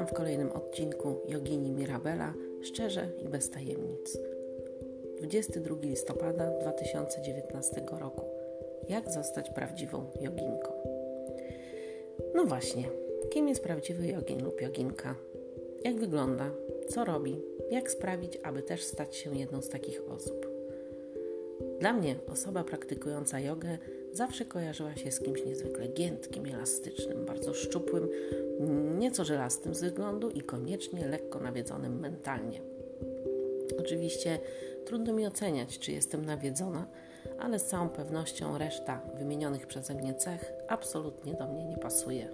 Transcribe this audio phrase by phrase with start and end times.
[0.00, 4.18] Witam w kolejnym odcinku Jogini Mirabela, szczerze i bez tajemnic.
[5.18, 8.24] 22 listopada 2019 roku.
[8.88, 10.72] Jak zostać prawdziwą joginką?
[12.34, 12.84] No właśnie,
[13.30, 15.14] kim jest prawdziwy jogin lub joginka?
[15.84, 16.50] Jak wygląda?
[16.88, 17.42] Co robi?
[17.70, 20.49] Jak sprawić, aby też stać się jedną z takich osób?
[21.80, 23.78] Dla mnie osoba praktykująca jogę
[24.12, 28.08] zawsze kojarzyła się z kimś niezwykle giętkim, elastycznym, bardzo szczupłym,
[28.98, 32.60] nieco żelastym z wyglądu i koniecznie lekko nawiedzonym mentalnie.
[33.80, 34.38] Oczywiście
[34.84, 36.86] trudno mi oceniać, czy jestem nawiedzona,
[37.38, 42.28] ale z całą pewnością reszta wymienionych przeze mnie cech absolutnie do mnie nie pasuje.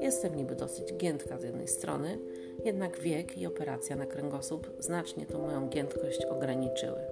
[0.00, 2.18] Jestem niby dosyć giętka z jednej strony,
[2.64, 7.11] jednak wiek i operacja na kręgosłup znacznie tą moją giętkość ograniczyły.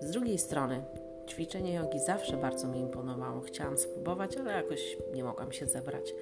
[0.00, 0.82] Z drugiej strony,
[1.28, 3.40] ćwiczenie jogi zawsze bardzo mi imponowało.
[3.40, 6.14] Chciałam spróbować, ale jakoś nie mogłam się zebrać.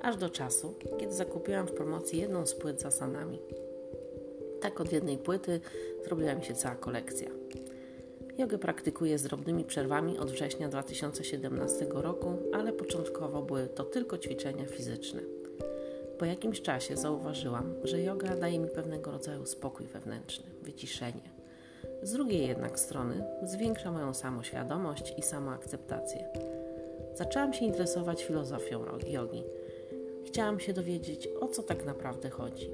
[0.00, 3.38] Aż do czasu, kiedy zakupiłam w promocji jedną z płyt z asanami.
[4.60, 5.60] Tak od jednej płyty
[6.04, 7.28] zrobiła mi się cała kolekcja.
[8.38, 14.66] Jogę praktykuję z drobnymi przerwami od września 2017 roku, ale początkowo były to tylko ćwiczenia
[14.66, 15.20] fizyczne.
[16.18, 21.39] Po jakimś czasie zauważyłam, że yoga daje mi pewnego rodzaju spokój wewnętrzny, wyciszenie.
[22.02, 26.28] Z drugiej jednak strony zwiększa moją samoświadomość i samoakceptację.
[27.14, 29.44] Zaczęłam się interesować filozofią jogi.
[30.26, 32.70] Chciałam się dowiedzieć, o co tak naprawdę chodzi.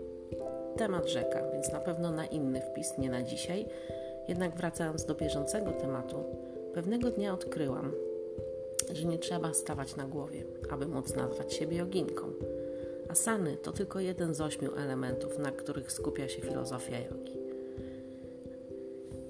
[0.76, 3.66] Temat rzeka, więc na pewno na inny wpis, nie na dzisiaj.
[4.28, 6.24] Jednak wracając do bieżącego tematu,
[6.74, 7.92] pewnego dnia odkryłam,
[8.92, 12.32] że nie trzeba stawać na głowie, aby móc nazwać siebie joginką.
[13.08, 17.45] Asany to tylko jeden z ośmiu elementów, na których skupia się filozofia jogi.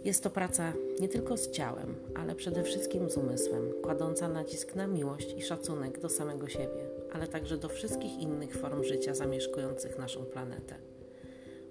[0.07, 4.87] Jest to praca nie tylko z ciałem, ale przede wszystkim z umysłem, kładąca nacisk na
[4.87, 10.25] miłość i szacunek do samego siebie, ale także do wszystkich innych form życia zamieszkujących naszą
[10.25, 10.75] planetę.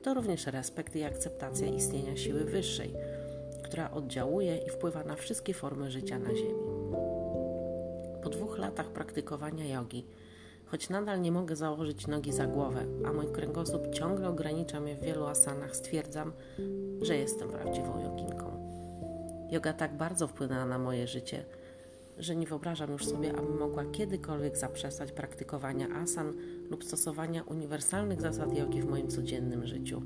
[0.04, 2.94] To również respekt i akceptacja istnienia siły wyższej,
[3.64, 6.64] która oddziałuje i wpływa na wszystkie formy życia na Ziemi.
[8.24, 10.06] Po dwóch latach praktykowania jogi,
[10.66, 15.02] choć nadal nie mogę założyć nogi za głowę, a mój kręgosłup ciągle ogranicza mnie w
[15.02, 16.32] wielu asanach, stwierdzam,
[17.02, 18.66] że jestem prawdziwą joginką.
[19.52, 21.46] Yoga tak bardzo wpłynęła na moje życie,
[22.18, 26.34] że nie wyobrażam już sobie, abym mogła kiedykolwiek zaprzestać praktykowania asan
[26.70, 30.02] lub stosowania uniwersalnych zasad jogi w moim codziennym życiu.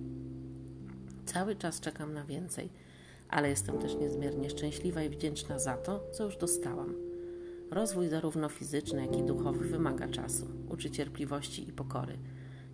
[1.25, 2.69] Cały czas czekam na więcej,
[3.30, 7.09] ale jestem też niezmiernie szczęśliwa i wdzięczna za to, co już dostałam.
[7.72, 12.18] Rozwój zarówno fizyczny, jak i duchowy wymaga czasu, uczy cierpliwości i pokory.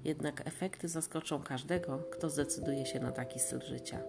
[0.04, 4.00] Jednak efekty zaskoczą każdego, kto zdecyduje się na taki styl życia.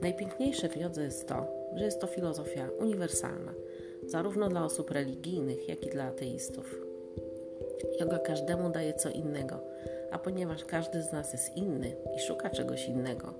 [0.00, 3.52] Najpiękniejsze w jodze jest to, że jest to filozofia uniwersalna,
[4.06, 6.80] zarówno dla osób religijnych, jak i dla ateistów.
[8.00, 9.60] Yoga każdemu daje co innego,
[10.10, 13.34] a ponieważ każdy z nas jest inny i szuka czegoś innego,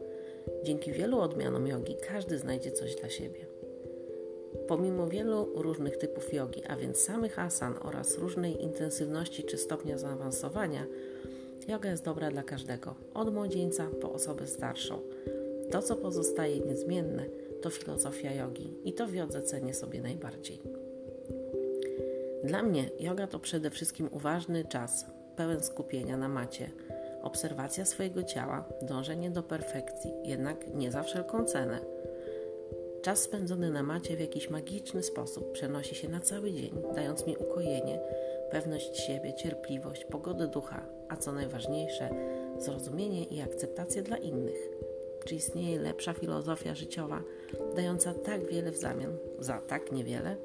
[0.63, 3.54] dzięki wielu odmianom jogi każdy znajdzie coś dla siebie.
[4.69, 10.87] Pomimo wielu różnych typów jogi, a więc samych asan oraz różnej intensywności czy stopnia zaawansowania,
[11.69, 14.99] yoga jest dobra dla każdego, od młodzieńca po osobę starszą.
[15.71, 17.25] To, co pozostaje niezmienne,
[17.63, 20.61] to filozofia jogi i to w cenię sobie najbardziej.
[22.45, 26.71] Dla mnie yoga to przede wszystkim uważny czas, pełen skupienia na macie,
[27.23, 31.94] obserwacja swojego ciała, dążenie do perfekcji, jednak nie za wszelką cenę.
[33.05, 37.37] Czas spędzony na macie w jakiś magiczny sposób przenosi się na cały dzień, dając mi
[37.37, 38.01] ukojenie,
[38.51, 42.11] pewność siebie, cierpliwość, pogodę ducha, a co najważniejsze,
[42.59, 44.71] zrozumienie i akceptację dla innych.
[45.25, 47.23] Czy istnieje lepsza filozofia życiowa,
[47.77, 50.37] dająca tak wiele w zamian za tak niewiele?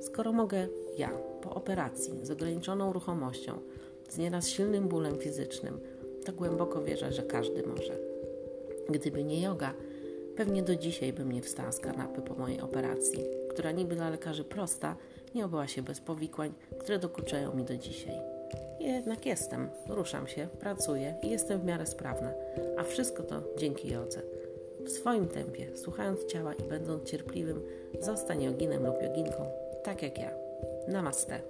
[0.00, 0.68] Skoro mogę
[0.98, 1.10] ja,
[1.42, 3.58] po operacji, z ograniczoną ruchomością,
[4.08, 5.80] z nieraz silnym bólem fizycznym,
[6.24, 7.98] to głęboko wierzę, że każdy może.
[8.90, 9.74] Gdyby nie yoga,
[10.36, 14.44] pewnie do dzisiaj bym nie wstała z kanapy po mojej operacji, która niby dla lekarzy
[14.44, 14.96] prosta,
[15.34, 18.14] nie obyła się bez powikłań, które dokuczają mi do dzisiaj.
[18.80, 22.32] Jednak jestem, ruszam się, pracuję i jestem w miarę sprawna,
[22.78, 24.22] a wszystko to dzięki jodze.
[24.84, 27.62] W swoim tempie, słuchając ciała i będąc cierpliwym,
[28.00, 29.46] zostań joginem lub joginką,
[29.84, 30.30] tak jak ja.
[30.88, 31.40] Namaste.